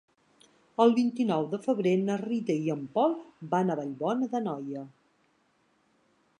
El 0.85 0.93
vint-i-nou 0.99 1.45
de 1.51 1.59
febrer 1.65 1.91
na 2.07 2.15
Rita 2.23 2.57
i 2.69 2.73
en 2.77 2.81
Pol 2.97 3.15
van 3.55 3.69
a 3.75 3.79
Vallbona 3.81 4.33
d'Anoia. 4.35 4.85